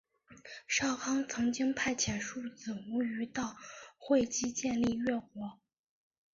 [0.67, 3.55] 少康曾经派遣庶子无余到
[3.99, 5.59] 会稽建立越国。